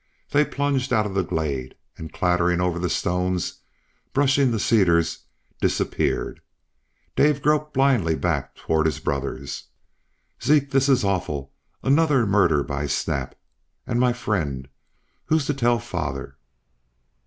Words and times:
They 0.31 0.45
plunged 0.45 0.91
out 0.91 1.05
of 1.05 1.13
the 1.13 1.21
glade, 1.21 1.75
and 1.95 2.11
clattering 2.11 2.59
over 2.59 2.79
the 2.79 2.89
stones, 2.89 3.59
brushing 4.13 4.49
the 4.49 4.59
cedars, 4.59 5.25
disappeared. 5.61 6.41
Dave 7.15 7.39
groped 7.43 7.75
blindly 7.75 8.15
back 8.15 8.55
toward 8.55 8.87
his 8.87 8.97
brothers. 8.99 9.65
"Zeke, 10.41 10.71
this's 10.71 11.03
awful. 11.03 11.53
Another 11.83 12.25
murder 12.25 12.63
by 12.63 12.87
Snap! 12.87 13.35
And 13.85 13.99
my 13.99 14.11
friend!... 14.11 14.67
Who's 15.25 15.45
to 15.45 15.53
tell 15.53 15.77
father?" 15.77 16.35